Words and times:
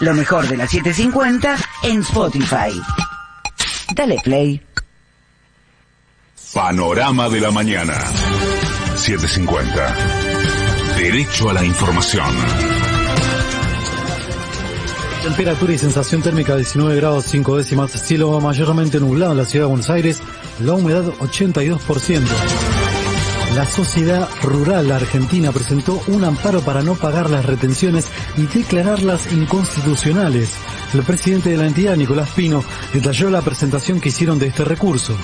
Lo 0.00 0.14
mejor 0.14 0.48
de 0.48 0.56
la 0.56 0.66
750 0.66 1.56
en 1.82 2.00
Spotify. 2.00 2.80
Dale 3.94 4.16
play. 4.24 4.62
Panorama 6.54 7.28
de 7.28 7.40
la 7.40 7.50
mañana. 7.50 7.94
750. 8.96 9.94
Derecho 10.96 11.50
a 11.50 11.52
la 11.52 11.64
información. 11.64 12.26
Temperatura 15.22 15.72
y 15.74 15.78
sensación 15.78 16.22
térmica 16.22 16.56
19 16.56 16.96
grados 16.96 17.26
5 17.26 17.58
décimas, 17.58 17.90
cielo 17.92 18.40
mayormente 18.40 18.98
nublado 19.00 19.32
en 19.32 19.38
la 19.38 19.44
ciudad 19.44 19.66
de 19.66 19.68
Buenos 19.68 19.90
Aires, 19.90 20.22
la 20.60 20.72
humedad 20.72 21.04
82%. 21.04 22.79
La 23.54 23.66
Sociedad 23.66 24.28
Rural 24.42 24.92
Argentina 24.92 25.50
presentó 25.50 26.00
un 26.06 26.22
amparo 26.22 26.60
para 26.60 26.82
no 26.82 26.94
pagar 26.94 27.28
las 27.28 27.44
retenciones 27.44 28.06
y 28.36 28.46
declararlas 28.46 29.32
inconstitucionales. 29.32 30.50
El 30.94 31.02
presidente 31.02 31.50
de 31.50 31.56
la 31.56 31.66
entidad, 31.66 31.96
Nicolás 31.96 32.30
Pino, 32.30 32.62
detalló 32.94 33.28
la 33.28 33.42
presentación 33.42 34.00
que 34.00 34.10
hicieron 34.10 34.38
de 34.38 34.46
este 34.48 34.64
recurso 34.64 35.16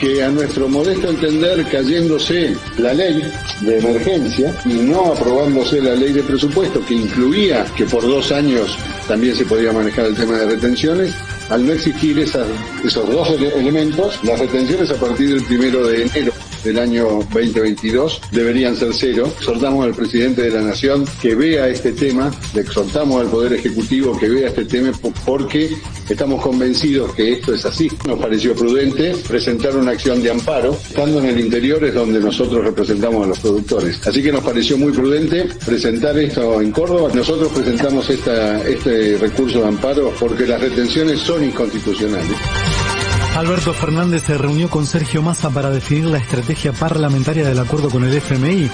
que 0.00 0.22
a 0.22 0.28
nuestro 0.28 0.68
modesto 0.68 1.08
entender 1.08 1.66
cayéndose 1.70 2.54
la 2.76 2.92
ley 2.92 3.22
de 3.62 3.78
emergencia 3.78 4.54
y 4.66 4.74
no 4.74 5.12
aprobándose 5.12 5.80
la 5.80 5.94
ley 5.94 6.12
de 6.12 6.22
presupuesto 6.22 6.84
que 6.84 6.92
incluía 6.92 7.64
que 7.74 7.86
por 7.86 8.02
dos 8.02 8.30
años 8.30 8.76
también 9.08 9.34
se 9.34 9.46
podía 9.46 9.72
manejar 9.72 10.04
el 10.04 10.14
tema 10.14 10.36
de 10.36 10.46
retenciones, 10.46 11.14
al 11.48 11.64
no 11.64 11.72
existir 11.72 12.18
esos 12.18 12.46
dos 13.08 13.30
elementos, 13.30 14.22
las 14.22 14.38
retenciones 14.38 14.90
a 14.90 14.96
partir 14.96 15.30
del 15.30 15.44
primero 15.44 15.86
de 15.86 16.02
enero 16.02 16.32
del 16.66 16.80
año 16.80 17.04
2022 17.32 18.20
deberían 18.32 18.76
ser 18.76 18.92
cero. 18.92 19.30
Exhortamos 19.38 19.86
al 19.86 19.94
presidente 19.94 20.42
de 20.42 20.50
la 20.50 20.62
Nación 20.62 21.04
que 21.22 21.36
vea 21.36 21.68
este 21.68 21.92
tema, 21.92 22.32
le 22.54 22.62
exhortamos 22.62 23.20
al 23.20 23.28
Poder 23.28 23.52
Ejecutivo 23.52 24.18
que 24.18 24.28
vea 24.28 24.48
este 24.48 24.64
tema 24.64 24.90
porque 25.24 25.70
estamos 26.08 26.42
convencidos 26.42 27.14
que 27.14 27.34
esto 27.34 27.54
es 27.54 27.64
así. 27.64 27.88
Nos 28.06 28.18
pareció 28.18 28.54
prudente 28.56 29.14
presentar 29.28 29.76
una 29.76 29.92
acción 29.92 30.20
de 30.22 30.30
amparo, 30.30 30.72
estando 30.72 31.20
en 31.20 31.26
el 31.26 31.40
interior 31.40 31.84
es 31.84 31.94
donde 31.94 32.18
nosotros 32.18 32.64
representamos 32.64 33.24
a 33.24 33.28
los 33.28 33.38
productores. 33.38 34.04
Así 34.04 34.20
que 34.20 34.32
nos 34.32 34.42
pareció 34.42 34.76
muy 34.76 34.92
prudente 34.92 35.48
presentar 35.64 36.18
esto 36.18 36.60
en 36.60 36.72
Córdoba. 36.72 37.10
Nosotros 37.14 37.52
presentamos 37.52 38.10
esta, 38.10 38.66
este 38.66 39.18
recurso 39.18 39.60
de 39.60 39.68
amparo 39.68 40.12
porque 40.18 40.46
las 40.46 40.60
retenciones 40.60 41.20
son 41.20 41.44
inconstitucionales. 41.44 42.36
Alberto 43.36 43.74
Fernández 43.74 44.22
se 44.24 44.38
reunió 44.38 44.70
con 44.70 44.86
Sergio 44.86 45.20
Massa 45.20 45.50
para 45.50 45.68
definir 45.68 46.06
la 46.06 46.16
estrategia 46.16 46.72
parlamentaria 46.72 47.46
del 47.46 47.58
acuerdo 47.58 47.90
con 47.90 48.02
el 48.02 48.14
FMI. 48.14 48.70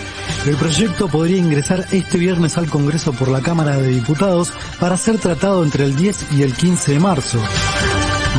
El 0.46 0.56
proyecto 0.56 1.08
podría 1.08 1.38
ingresar 1.38 1.84
este 1.90 2.16
viernes 2.16 2.56
al 2.56 2.70
Congreso 2.70 3.12
por 3.12 3.26
la 3.26 3.40
Cámara 3.40 3.76
de 3.76 3.88
Diputados 3.88 4.52
para 4.78 4.96
ser 4.96 5.18
tratado 5.18 5.64
entre 5.64 5.84
el 5.84 5.96
10 5.96 6.32
y 6.34 6.42
el 6.42 6.54
15 6.54 6.92
de 6.92 6.98
marzo. 7.00 7.40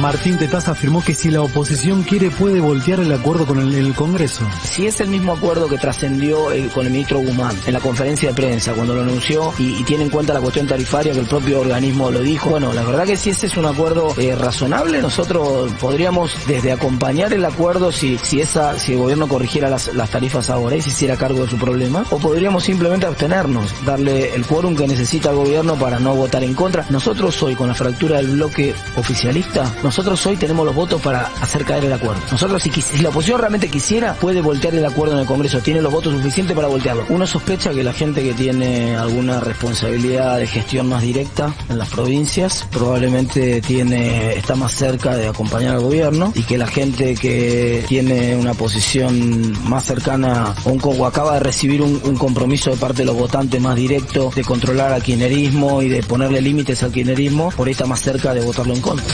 Martín 0.02 0.38
Tetaz 0.38 0.68
afirmó 0.68 1.04
que 1.04 1.14
si 1.14 1.30
la 1.30 1.42
oposición 1.42 2.04
quiere 2.04 2.30
puede 2.30 2.60
voltear 2.60 3.00
el 3.00 3.12
acuerdo 3.14 3.46
con 3.46 3.60
el, 3.60 3.94
Congreso. 3.94 4.44
Si 4.64 4.88
es 4.88 5.00
el 5.02 5.08
mismo 5.08 5.34
acuerdo 5.34 5.68
que 5.68 5.78
trascendió 5.78 6.52
eh, 6.52 6.68
con 6.74 6.86
el 6.86 6.92
ministro 6.92 7.20
Guzmán 7.20 7.56
en 7.66 7.74
la 7.74 7.80
conferencia 7.80 8.30
de 8.30 8.36
prensa 8.36 8.74
cuando 8.74 8.96
lo 8.96 9.02
anunció 9.02 9.54
y, 9.60 9.84
tiene 9.84 10.06
en 10.06 10.10
cuenta 10.10 10.34
la 10.34 10.42
cuestión 10.42 10.68
tarifaria 10.68 11.14
que 11.14 11.20
el 11.20 11.26
propio 11.26 11.60
organismo 11.60 12.10
lo 12.10 12.22
dijo, 12.22 12.50
bueno, 12.50 12.74
la 12.74 12.84
verdad 12.84 13.06
que 13.06 13.18
si 13.18 13.30
ese 13.30 13.46
es 13.48 13.56
un 13.56 13.66
acuerdo 13.66 14.14
eh, 14.18 14.36
razonable, 14.36 15.02
nosotros 15.02 15.72
podríamos 15.80 16.36
desde 16.48 16.72
acompañar 16.72 17.34
el 17.34 17.46
acuerdo 17.46 17.92
si, 17.92 18.18
si 18.18 18.42
esa, 18.42 18.80
si 18.80 18.94
el 18.94 19.00
gobierno 19.00 19.28
corrigiera 19.28 19.70
las, 19.70 19.92
tarifas 20.10 20.50
ahora 20.50 20.76
y 20.76 20.82
se 20.82 20.90
hiciera 20.90 21.18
cargo 21.18 21.44
de 21.44 21.50
su 21.50 21.58
problema, 21.58 22.06
o 22.10 22.18
podríamos 22.18 22.64
simplemente 22.64 23.06
abstenernos, 23.06 23.74
darle 23.86 24.34
el 24.34 24.46
quórum 24.46 24.76
que 24.76 24.88
necesita 24.88 25.30
el 25.30 25.36
gobierno 25.36 25.76
para 25.76 26.00
no 26.00 26.16
votar 26.16 26.44
en 26.44 26.56
contra. 26.56 26.86
Nosotros 26.90 27.42
hoy 27.44 27.56
con 27.56 27.68
la 27.68 27.74
fractura 27.74 28.18
del 28.18 28.32
bloque 28.32 28.74
oficialista 28.96 29.72
nosotros 29.84 30.26
hoy 30.26 30.38
tenemos 30.38 30.66
los 30.66 30.74
votos 30.74 31.02
para 31.02 31.30
hacer 31.42 31.66
caer 31.66 31.86
el 31.86 31.94
acuerdo. 31.94 32.22
Nosotros, 32.32 32.64
si, 32.64 32.72
la 33.02 33.10
oposición 33.10 33.40
realmente 33.40 33.68
quisiera, 33.68 34.14
puede 34.14 34.42
voltear 34.42 34.74
el 34.76 34.86
acuerdo 34.86 35.16
en 35.16 35.20
el 35.20 35.26
Congreso. 35.26 35.60
Tiene 35.60 35.82
los 35.82 35.92
votos 35.92 36.14
suficientes 36.14 36.56
para 36.56 36.68
voltearlo. 36.68 37.06
Uno 37.10 37.28
sospecha 37.28 37.72
que 37.72 37.84
la 37.84 37.94
gente 37.94 38.24
que 38.24 38.34
tiene 38.34 38.96
alguna 38.96 39.40
responsabilidad 39.40 40.38
de 40.38 40.48
gestión 40.48 40.88
más 40.88 41.02
directa 41.02 41.54
en 41.70 41.78
las 41.78 41.90
provincias 41.90 42.66
probablemente 42.72 43.62
tiene 43.62 44.36
está 44.36 44.56
más 44.56 44.72
cerca 44.74 45.16
de 45.16 45.28
acompañar 45.28 45.76
al 45.76 45.82
gobierno 45.82 46.32
y 46.36 46.44
que 46.44 46.58
la 46.58 46.68
gente 46.68 47.16
que 47.16 47.84
tiene 47.88 48.36
una 48.36 48.54
posición 48.54 49.54
más 49.68 49.86
cercana 49.86 50.56
o, 50.64 50.72
un, 50.72 50.82
o 50.84 51.06
acaba 51.06 51.34
de 51.36 51.40
recibir 51.42 51.82
un, 51.82 52.02
un 52.04 52.16
compromiso 52.16 52.72
de 52.72 52.78
parte 52.78 53.00
de 53.00 53.06
los 53.06 53.16
votantes 53.16 53.60
más 53.62 53.76
directo 53.76 54.32
de 54.36 54.44
controlar 54.44 54.92
al 54.94 55.04
kirchnerismo 55.04 55.82
y 55.82 55.90
de 55.90 56.04
ponerle 56.04 56.42
límites 56.42 56.84
al 56.84 56.92
kirchnerismo, 56.92 57.50
por 57.52 57.68
ahí 57.68 57.72
está 57.72 57.86
más 57.86 58.00
cerca 58.00 58.34
de 58.34 58.42
votarlo 58.42 58.74
en 58.74 58.82
contra. 58.82 59.06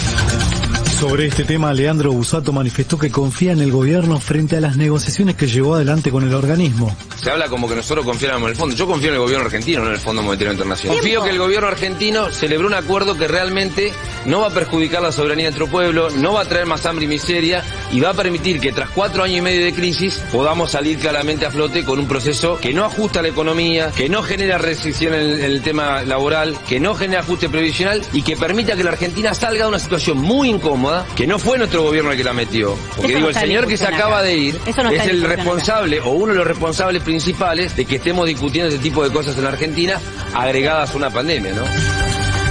Sobre 1.00 1.28
este 1.28 1.46
tema, 1.46 1.74
Leandro 1.74 2.12
Busato 2.12 2.52
manifestó 2.52 3.00
que 3.00 3.10
confía 3.10 3.54
en 3.54 3.62
el 3.62 3.72
gobierno 3.72 4.20
frente 4.20 4.58
a 4.58 4.60
las 4.60 4.76
negociaciones 4.76 5.38
que 5.38 5.48
llevó 5.48 5.76
adelante 5.76 6.12
con 6.12 6.28
el 6.28 6.34
organismo. 6.34 6.94
Se 7.16 7.32
habla 7.32 7.48
como 7.48 7.70
que 7.70 7.76
nosotros 7.76 8.06
confiáramos 8.06 8.48
en 8.48 8.50
el 8.50 8.56
fondo. 8.58 8.76
Yo 8.76 8.86
confío 8.86 9.08
en 9.08 9.14
el 9.14 9.22
gobierno 9.22 9.46
argentino, 9.46 9.80
no 9.80 9.88
en 9.88 9.94
el 9.94 10.00
Fondo 10.00 10.22
Monetario 10.22 10.52
Internacional. 10.52 10.98
Confío 10.98 11.24
que 11.24 11.30
el 11.30 11.38
gobierno 11.38 11.70
argentino 11.70 12.30
celebró 12.32 12.68
un 12.68 12.74
acuerdo 12.74 13.16
que 13.16 13.30
realmente 13.30 13.94
no 14.26 14.42
va 14.42 14.48
a 14.48 14.50
perjudicar 14.50 15.02
la 15.02 15.14
soberanía 15.14 15.46
de 15.46 15.52
nuestro 15.52 15.68
pueblo, 15.68 16.10
no 16.10 16.34
va 16.34 16.42
a 16.42 16.46
traer 16.46 16.66
más 16.66 16.86
hambre 16.86 17.06
y 17.06 17.08
miseria 17.08 17.64
y 17.94 18.02
va 18.02 18.10
a 18.10 18.14
permitir 18.14 18.60
que 18.60 18.74
tras 18.74 18.90
cuatro 18.90 19.24
años 19.24 19.38
y 19.38 19.42
medio 19.42 19.64
de 19.64 19.74
crisis 19.74 20.22
podamos 20.34 20.72
salir 20.72 21.00
claramente 21.00 21.46
a 21.46 21.52
flote 21.52 21.86
con 21.86 22.00
un 22.00 22.10
proceso 22.10 22.58
que 22.60 22.74
no 22.74 22.84
ajusta 22.84 23.22
la 23.22 23.30
economía, 23.30 23.92
que 23.96 24.10
no 24.10 24.22
genera 24.22 24.58
restricción 24.58 25.14
en 25.14 25.42
el, 25.42 25.62
tema 25.62 26.02
laboral, 26.04 26.58
que 26.68 26.82
no 26.82 26.94
genera 26.94 27.22
ajuste 27.22 27.48
previsional 27.48 28.02
y 28.12 28.22
que 28.22 28.36
permita 28.36 28.76
que 28.76 28.84
la 28.84 28.92
Argentina 28.92 29.34
salga 29.34 29.64
de 29.64 29.70
una 29.70 29.80
situación 29.80 30.18
muy 30.18 30.50
incómoda 30.50 30.89
que 31.16 31.28
no 31.28 31.40
fue 31.40 31.58
nuestro 31.58 31.84
gobierno 31.84 32.12
el 32.12 32.18
que 32.18 32.24
la 32.24 32.34
metió. 32.34 32.76
Porque 32.96 33.16
digo, 33.16 33.30
el 33.30 33.36
señor 33.36 33.68
que 33.68 33.78
se 33.78 33.88
acaba 33.88 34.22
de 34.22 34.38
ir 34.38 34.60
es 34.66 34.78
el 35.08 35.24
responsable 35.24 36.00
o 36.02 36.12
uno 36.12 36.34
de 36.34 36.40
los 36.40 36.48
responsables 36.48 37.04
principales 37.04 37.76
de 37.76 37.86
que 37.86 37.98
estemos 37.98 38.28
discutiendo 38.28 38.70
ese 38.70 38.80
tipo 38.80 39.04
de 39.04 39.12
cosas 39.12 39.38
en 39.38 39.44
la 39.44 39.50
Argentina 39.50 40.00
agregadas 40.34 40.92
a 40.94 40.98
una 40.98 41.10
pandemia, 41.10 41.54
¿no? 41.54 41.64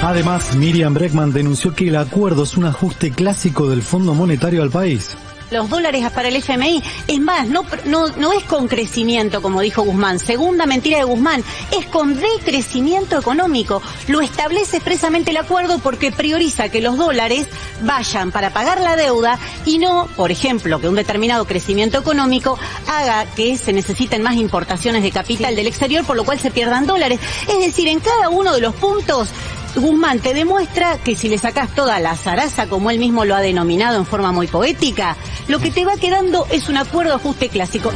Además, 0.02 0.54
Miriam 0.54 0.94
Breckman 0.94 1.32
denunció 1.32 1.74
que 1.74 1.88
el 1.88 1.96
acuerdo 1.96 2.44
es 2.44 2.56
un 2.56 2.66
ajuste 2.66 3.10
clásico 3.10 3.68
del 3.68 3.82
Fondo 3.82 4.14
Monetario 4.14 4.62
al 4.62 4.70
país 4.70 5.16
los 5.50 5.68
dólares 5.68 6.04
para 6.14 6.28
el 6.28 6.36
FMI. 6.36 6.82
Es 7.06 7.20
más, 7.20 7.48
no, 7.48 7.64
no, 7.84 8.08
no 8.08 8.32
es 8.32 8.44
con 8.44 8.68
crecimiento, 8.68 9.42
como 9.42 9.60
dijo 9.60 9.82
Guzmán. 9.82 10.18
Segunda 10.18 10.66
mentira 10.66 10.98
de 10.98 11.04
Guzmán, 11.04 11.44
es 11.78 11.86
con 11.86 12.18
decrecimiento 12.18 13.18
económico. 13.18 13.82
Lo 14.08 14.20
establece 14.20 14.76
expresamente 14.76 15.30
el 15.30 15.36
acuerdo 15.36 15.78
porque 15.78 16.12
prioriza 16.12 16.68
que 16.68 16.80
los 16.80 16.96
dólares 16.96 17.46
vayan 17.82 18.32
para 18.32 18.50
pagar 18.50 18.80
la 18.80 18.96
deuda 18.96 19.38
y 19.64 19.78
no, 19.78 20.08
por 20.16 20.30
ejemplo, 20.30 20.80
que 20.80 20.88
un 20.88 20.94
determinado 20.94 21.46
crecimiento 21.46 21.98
económico 21.98 22.58
haga 22.86 23.26
que 23.26 23.56
se 23.56 23.72
necesiten 23.72 24.22
más 24.22 24.36
importaciones 24.36 25.02
de 25.02 25.10
capital 25.10 25.54
del 25.54 25.66
exterior, 25.66 26.04
por 26.04 26.16
lo 26.16 26.24
cual 26.24 26.38
se 26.38 26.50
pierdan 26.50 26.86
dólares. 26.86 27.20
Es 27.48 27.58
decir, 27.60 27.88
en 27.88 28.00
cada 28.00 28.28
uno 28.28 28.52
de 28.52 28.60
los 28.60 28.74
puntos 28.74 29.28
Guzmán 29.76 30.20
te 30.20 30.34
demuestra 30.34 30.98
que 30.98 31.14
si 31.16 31.28
le 31.28 31.38
sacas 31.38 31.74
toda 31.74 32.00
la 32.00 32.16
zaraza, 32.16 32.66
como 32.66 32.90
él 32.90 32.98
mismo 32.98 33.24
lo 33.24 33.34
ha 33.34 33.40
denominado 33.40 33.96
en 33.98 34.06
forma 34.06 34.32
muy 34.32 34.46
poética, 34.46 35.16
lo 35.46 35.58
que 35.58 35.70
te 35.70 35.84
va 35.84 35.96
quedando 35.96 36.46
es 36.50 36.68
un 36.68 36.76
acuerdo 36.76 37.14
ajuste 37.14 37.48
clásico. 37.48 37.92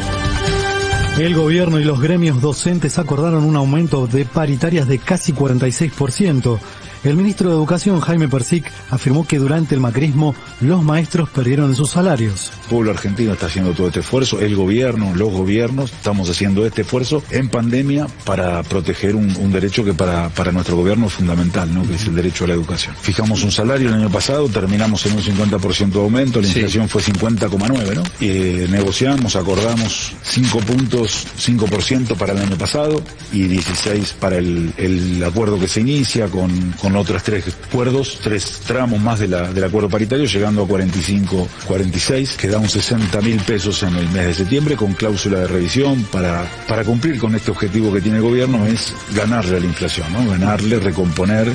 El 1.18 1.34
gobierno 1.34 1.78
y 1.78 1.84
los 1.84 2.00
gremios 2.00 2.40
docentes 2.40 2.98
acordaron 2.98 3.44
un 3.44 3.56
aumento 3.56 4.06
de 4.06 4.24
paritarias 4.24 4.88
de 4.88 4.98
casi 4.98 5.32
46%. 5.32 6.58
El 7.04 7.16
ministro 7.16 7.48
de 7.48 7.56
Educación, 7.56 7.98
Jaime 7.98 8.28
Persic, 8.28 8.70
afirmó 8.90 9.26
que 9.26 9.38
durante 9.38 9.74
el 9.74 9.80
macrismo 9.80 10.36
los 10.60 10.84
maestros 10.84 11.28
perdieron 11.30 11.74
sus 11.74 11.90
salarios. 11.90 12.52
El 12.62 12.68
pueblo 12.68 12.92
argentino 12.92 13.32
está 13.32 13.46
haciendo 13.46 13.72
todo 13.72 13.88
este 13.88 14.00
esfuerzo, 14.00 14.38
el 14.40 14.54
gobierno, 14.54 15.12
los 15.16 15.32
gobiernos, 15.32 15.90
estamos 15.90 16.30
haciendo 16.30 16.64
este 16.64 16.82
esfuerzo 16.82 17.24
en 17.30 17.48
pandemia 17.48 18.06
para 18.24 18.62
proteger 18.62 19.16
un, 19.16 19.52
derecho 19.52 19.84
que 19.84 19.94
para, 19.94 20.28
para 20.28 20.52
nuestro 20.52 20.76
gobierno 20.76 21.08
es 21.08 21.14
fundamental, 21.14 21.74
¿no? 21.74 21.86
que 21.86 21.96
es 21.96 22.06
el 22.06 22.14
derecho 22.14 22.44
a 22.44 22.48
la 22.48 22.54
educación. 22.54 22.94
Fijamos 23.00 23.42
un 23.42 23.50
salario 23.50 23.88
el 23.88 23.94
año 23.94 24.08
pasado, 24.08 24.48
terminamos 24.48 25.04
en 25.06 25.14
un 25.14 25.22
50% 25.22 25.90
de 25.90 26.00
aumento, 26.00 26.40
la 26.40 26.46
inflación 26.46 26.88
fue 26.88 27.02
50,9, 27.02 27.94
¿no? 27.96 28.02
Y, 28.20 28.70
negociamos, 28.70 29.34
acordamos 29.34 30.12
5 30.22 30.58
puntos, 30.60 31.26
5% 31.36 32.16
para 32.16 32.32
el 32.32 32.38
año 32.38 32.56
pasado 32.56 33.02
y 33.32 33.42
16 33.42 34.14
para 34.20 34.38
el, 34.38 34.72
el 34.76 35.22
acuerdo 35.24 35.58
que 35.58 35.66
se 35.66 35.80
inicia 35.80 36.28
con, 36.28 36.72
con 36.80 36.91
otros 36.96 37.22
tres 37.22 37.44
acuerdos, 37.68 38.18
tres 38.22 38.60
tramos 38.66 39.00
más 39.00 39.18
de 39.18 39.28
la, 39.28 39.52
del 39.52 39.64
acuerdo 39.64 39.88
paritario, 39.88 40.26
llegando 40.26 40.62
a 40.62 40.66
45, 40.66 41.48
46, 41.66 42.36
que 42.36 42.48
da 42.48 42.58
un 42.58 42.68
60 42.68 43.20
mil 43.20 43.40
pesos 43.40 43.82
en 43.82 43.96
el 43.96 44.08
mes 44.10 44.26
de 44.26 44.34
septiembre 44.34 44.76
con 44.76 44.94
cláusula 44.94 45.40
de 45.40 45.46
revisión 45.46 46.04
para, 46.04 46.44
para 46.68 46.84
cumplir 46.84 47.18
con 47.18 47.34
este 47.34 47.50
objetivo 47.50 47.92
que 47.92 48.00
tiene 48.00 48.18
el 48.18 48.22
gobierno 48.22 48.66
es 48.66 48.94
ganarle 49.14 49.56
a 49.56 49.60
la 49.60 49.66
inflación, 49.66 50.12
¿no? 50.12 50.30
ganarle, 50.30 50.78
recomponer. 50.78 51.54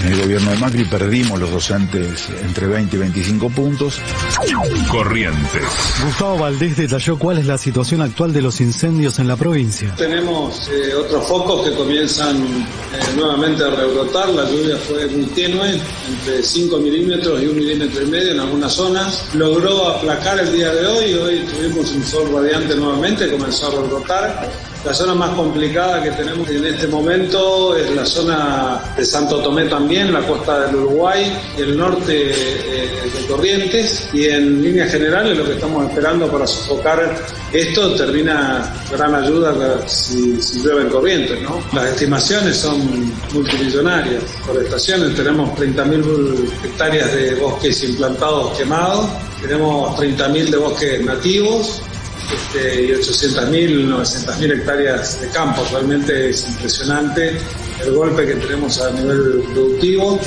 En 0.00 0.12
el 0.12 0.20
gobierno 0.20 0.50
de 0.50 0.56
Macri 0.58 0.84
perdimos 0.84 1.38
los 1.40 1.50
docentes 1.50 2.28
entre 2.42 2.66
20 2.66 2.96
y 2.96 2.98
25 2.98 3.50
puntos. 3.50 3.98
Corrientes. 4.90 5.62
Gustavo 6.04 6.38
Valdés 6.38 6.76
detalló 6.76 7.18
cuál 7.18 7.38
es 7.38 7.46
la 7.46 7.58
situación 7.58 8.02
actual 8.02 8.32
de 8.32 8.42
los 8.42 8.60
incendios 8.60 9.18
en 9.18 9.28
la 9.28 9.36
provincia. 9.36 9.94
Tenemos 9.96 10.68
eh, 10.68 10.94
otros 10.94 11.26
focos 11.26 11.68
que 11.68 11.74
comienzan 11.74 12.36
eh, 12.36 12.98
nuevamente 13.16 13.64
a 13.64 13.70
rebrotar, 13.70 14.28
la 14.30 14.48
lluvia 14.48 14.73
fue 14.78 15.06
muy 15.06 15.26
tenue, 15.26 15.80
entre 16.08 16.42
5 16.42 16.78
milímetros 16.78 17.42
y 17.42 17.46
1 17.46 17.54
milímetro 17.54 18.02
y 18.02 18.06
medio 18.06 18.32
en 18.32 18.40
algunas 18.40 18.72
zonas. 18.72 19.24
Logró 19.34 19.88
aplacar 19.88 20.38
el 20.40 20.52
día 20.52 20.72
de 20.72 20.86
hoy, 20.86 21.14
hoy 21.14 21.46
tuvimos 21.54 21.90
un 21.92 22.04
sol 22.04 22.30
radiante 22.32 22.74
nuevamente, 22.74 23.30
comenzó 23.30 23.68
a 23.68 23.70
rebrotar 23.82 24.73
la 24.84 24.92
zona 24.92 25.14
más 25.14 25.30
complicada 25.30 26.02
que 26.02 26.10
tenemos 26.10 26.48
en 26.50 26.66
este 26.66 26.86
momento 26.88 27.74
es 27.76 27.90
la 27.94 28.04
zona 28.04 28.82
de 28.96 29.04
Santo 29.04 29.38
Tomé 29.38 29.64
también, 29.64 30.12
la 30.12 30.20
costa 30.26 30.66
del 30.66 30.76
Uruguay 30.76 31.32
el 31.56 31.76
norte 31.76 32.30
eh, 32.30 33.10
de 33.14 33.26
Corrientes. 33.26 34.08
Y 34.12 34.26
en 34.26 34.62
líneas 34.62 34.90
generales 34.90 35.38
lo 35.38 35.44
que 35.44 35.54
estamos 35.54 35.88
esperando 35.88 36.30
para 36.30 36.46
sofocar 36.46 37.14
esto 37.52 37.94
termina 37.94 38.74
gran 38.90 39.14
ayuda 39.14 39.88
si, 39.88 40.40
si 40.42 40.60
llueve 40.60 40.82
en 40.82 40.88
Corrientes. 40.90 41.38
Las 41.72 41.86
estimaciones 41.86 42.56
son 42.56 43.12
multimillonarias. 43.32 44.22
Por 44.46 44.62
estaciones 44.62 45.14
tenemos 45.14 45.50
30.000 45.58 46.64
hectáreas 46.64 47.14
de 47.14 47.34
bosques 47.36 47.82
implantados 47.84 48.56
quemados, 48.58 49.08
tenemos 49.40 49.96
30.000 49.98 50.50
de 50.50 50.56
bosques 50.56 51.04
nativos 51.04 51.82
este, 52.32 52.84
y 52.84 52.88
800.000, 52.90 53.88
900.000 53.88 54.52
hectáreas 54.52 55.20
de 55.20 55.28
campo. 55.30 55.66
Realmente 55.70 56.30
es 56.30 56.46
impresionante 56.48 57.38
el 57.84 57.92
golpe 57.94 58.26
que 58.26 58.34
tenemos 58.34 58.80
a 58.80 58.90
nivel 58.90 59.42
productivo. 59.52 60.20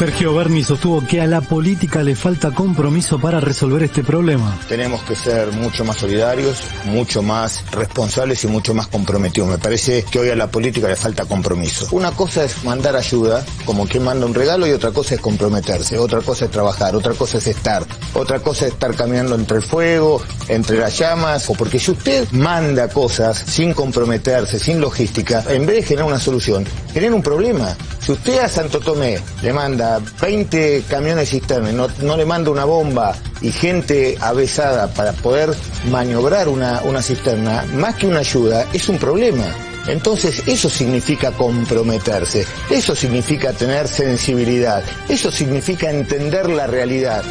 Sergio 0.00 0.32
Berni 0.32 0.64
sostuvo 0.64 1.06
que 1.06 1.20
a 1.20 1.26
la 1.26 1.42
política 1.42 2.02
le 2.02 2.16
falta 2.16 2.52
compromiso 2.52 3.18
para 3.18 3.38
resolver 3.38 3.82
este 3.82 4.02
problema. 4.02 4.58
Tenemos 4.66 5.02
que 5.02 5.14
ser 5.14 5.52
mucho 5.52 5.84
más 5.84 5.98
solidarios, 5.98 6.62
mucho 6.86 7.22
más 7.22 7.62
responsables 7.70 8.42
y 8.44 8.46
mucho 8.46 8.72
más 8.72 8.86
comprometidos. 8.86 9.50
Me 9.50 9.58
parece 9.58 10.02
que 10.10 10.18
hoy 10.18 10.30
a 10.30 10.36
la 10.36 10.46
política 10.46 10.88
le 10.88 10.96
falta 10.96 11.26
compromiso. 11.26 11.86
Una 11.90 12.12
cosa 12.12 12.44
es 12.44 12.64
mandar 12.64 12.96
ayuda, 12.96 13.44
como 13.66 13.86
quien 13.86 14.04
manda 14.04 14.24
un 14.24 14.32
regalo, 14.32 14.66
y 14.66 14.70
otra 14.70 14.90
cosa 14.90 15.16
es 15.16 15.20
comprometerse, 15.20 15.98
otra 15.98 16.22
cosa 16.22 16.46
es 16.46 16.50
trabajar, 16.50 16.96
otra 16.96 17.12
cosa 17.12 17.36
es 17.36 17.46
estar, 17.46 17.84
otra 18.14 18.40
cosa 18.40 18.68
es 18.68 18.72
estar 18.72 18.94
caminando 18.94 19.34
entre 19.34 19.58
el 19.58 19.62
fuego, 19.62 20.22
entre 20.48 20.78
las 20.78 20.98
llamas, 20.98 21.50
o 21.50 21.52
porque 21.52 21.78
si 21.78 21.90
usted 21.90 22.26
manda 22.30 22.88
cosas 22.88 23.36
sin 23.36 23.74
comprometerse, 23.74 24.58
sin 24.58 24.80
logística, 24.80 25.44
en 25.50 25.66
vez 25.66 25.76
de 25.76 25.82
generar 25.82 26.08
una 26.08 26.20
solución, 26.20 26.64
genera 26.94 27.14
un 27.14 27.22
problema. 27.22 27.76
Si 28.00 28.12
usted 28.12 28.38
a 28.38 28.48
Santo 28.48 28.80
Tomé 28.80 29.18
le 29.42 29.52
manda 29.52 29.89
20 29.98 30.84
camiones 30.88 31.30
cisternas, 31.30 31.72
no, 31.74 31.88
no 32.02 32.16
le 32.16 32.24
manda 32.24 32.50
una 32.50 32.64
bomba 32.64 33.14
y 33.40 33.50
gente 33.50 34.16
avesada 34.20 34.88
para 34.88 35.12
poder 35.12 35.54
maniobrar 35.90 36.48
una, 36.48 36.82
una 36.84 37.02
cisterna, 37.02 37.64
más 37.74 37.96
que 37.96 38.06
una 38.06 38.20
ayuda, 38.20 38.66
es 38.72 38.88
un 38.88 38.98
problema. 38.98 39.44
Entonces 39.90 40.46
eso 40.46 40.70
significa 40.70 41.32
comprometerse, 41.32 42.46
eso 42.70 42.94
significa 42.94 43.52
tener 43.52 43.88
sensibilidad, 43.88 44.84
eso 45.08 45.30
significa 45.30 45.90
entender 45.90 46.48
la 46.48 46.66
realidad. 46.66 47.24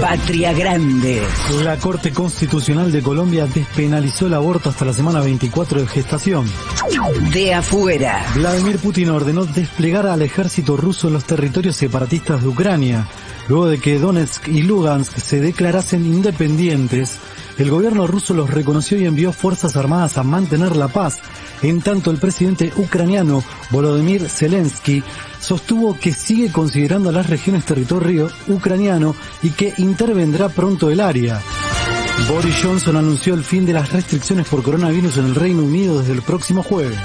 Patria 0.00 0.52
Grande. 0.52 1.20
La 1.64 1.76
Corte 1.76 2.12
Constitucional 2.12 2.92
de 2.92 3.02
Colombia 3.02 3.46
despenalizó 3.46 4.26
el 4.26 4.34
aborto 4.34 4.70
hasta 4.70 4.84
la 4.84 4.92
semana 4.92 5.20
24 5.20 5.80
de 5.80 5.86
gestación. 5.88 6.50
De 7.32 7.54
afuera. 7.54 8.24
Vladimir 8.34 8.78
Putin 8.78 9.10
ordenó 9.10 9.44
desplegar 9.44 10.06
al 10.06 10.22
ejército 10.22 10.76
ruso 10.76 11.08
en 11.08 11.14
los 11.14 11.24
territorios 11.24 11.76
separatistas 11.76 12.42
de 12.42 12.48
Ucrania. 12.48 13.08
Luego 13.48 13.66
de 13.66 13.80
que 13.80 13.98
Donetsk 13.98 14.48
y 14.48 14.62
Lugansk 14.62 15.18
se 15.18 15.40
declarasen 15.40 16.04
independientes, 16.04 17.18
el 17.58 17.70
gobierno 17.70 18.06
ruso 18.06 18.34
los 18.34 18.50
reconoció 18.50 18.98
y 18.98 19.04
envió 19.04 19.32
fuerzas 19.32 19.76
armadas 19.76 20.16
a 20.16 20.22
mantener 20.22 20.76
la 20.76 20.88
paz. 20.88 21.18
En 21.62 21.82
tanto, 21.82 22.10
el 22.10 22.18
presidente 22.18 22.72
ucraniano 22.76 23.42
Volodymyr 23.70 24.28
Zelensky 24.28 25.02
sostuvo 25.40 25.98
que 25.98 26.12
sigue 26.12 26.52
considerando 26.52 27.10
las 27.10 27.28
regiones 27.28 27.64
territorio 27.64 28.30
ucraniano 28.46 29.14
y 29.42 29.50
que 29.50 29.74
intervendrá 29.78 30.48
pronto 30.48 30.90
el 30.90 31.00
área. 31.00 31.40
Boris 32.26 32.56
Johnson 32.62 32.96
anunció 32.96 33.34
el 33.34 33.44
fin 33.44 33.64
de 33.64 33.72
las 33.72 33.92
restricciones 33.92 34.48
por 34.48 34.62
coronavirus 34.62 35.18
en 35.18 35.26
el 35.26 35.34
Reino 35.34 35.62
Unido 35.62 35.98
desde 35.98 36.12
el 36.12 36.22
próximo 36.22 36.62
jueves. 36.62 36.98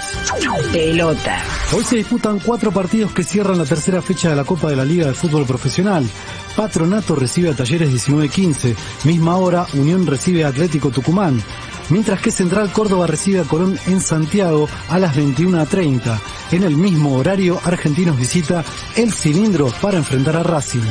Pelota. 0.71 1.41
Hoy 1.73 1.83
se 1.83 1.97
disputan 1.97 2.39
cuatro 2.39 2.71
partidos 2.71 3.11
que 3.11 3.23
cierran 3.23 3.57
la 3.57 3.65
tercera 3.65 4.01
fecha 4.01 4.29
de 4.29 4.35
la 4.35 4.43
Copa 4.43 4.69
de 4.69 4.75
la 4.75 4.85
Liga 4.85 5.07
de 5.07 5.13
Fútbol 5.13 5.45
Profesional. 5.45 6.09
Patronato 6.55 7.15
recibe 7.15 7.49
a 7.49 7.55
Talleres 7.55 7.89
19-15, 7.89 8.75
misma 9.05 9.37
hora 9.37 9.65
Unión 9.73 10.05
recibe 10.05 10.43
a 10.43 10.49
Atlético 10.49 10.89
Tucumán, 10.89 11.41
mientras 11.89 12.21
que 12.21 12.31
Central 12.31 12.71
Córdoba 12.71 13.07
recibe 13.07 13.39
a 13.39 13.43
Colón 13.43 13.77
en 13.87 14.01
Santiago 14.01 14.67
a 14.89 14.99
las 14.99 15.15
21.30. 15.15 16.19
En 16.51 16.63
el 16.63 16.75
mismo 16.75 17.15
horario, 17.15 17.59
Argentinos 17.63 18.17
visita 18.17 18.63
El 18.95 19.11
Cilindro 19.13 19.71
para 19.81 19.97
enfrentar 19.97 20.35
a 20.35 20.43
Racing. 20.43 20.81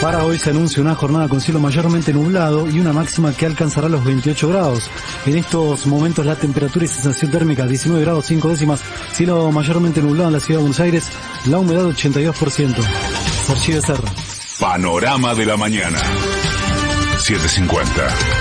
Para 0.00 0.24
hoy 0.24 0.38
se 0.38 0.50
anuncia 0.50 0.82
una 0.82 0.94
jornada 0.94 1.28
con 1.28 1.40
cielo 1.40 1.58
mayormente 1.58 2.12
nublado 2.12 2.68
y 2.68 2.78
una 2.78 2.92
máxima 2.92 3.32
que 3.32 3.46
alcanzará 3.46 3.88
los 3.88 4.04
28 4.04 4.48
grados. 4.48 4.90
En 5.24 5.36
estos 5.36 5.86
momentos 5.86 6.26
la 6.26 6.36
temperatura 6.36 6.84
y 6.84 6.88
sensación 6.88 7.30
térmica 7.30 7.66
19 7.66 8.04
grados 8.04 8.26
5 8.26 8.48
décimas, 8.48 8.82
cielo 9.12 9.50
mayormente 9.50 10.02
nublado 10.02 10.28
en 10.28 10.34
la 10.34 10.40
ciudad 10.40 10.58
de 10.58 10.62
Buenos 10.62 10.80
Aires, 10.80 11.08
la 11.46 11.58
humedad 11.58 11.84
82%. 11.84 12.76
Archivo 13.48 13.80
Serra. 13.80 14.12
Panorama 14.60 15.34
de 15.34 15.46
la 15.46 15.56
mañana. 15.56 15.98
750. 17.18 18.35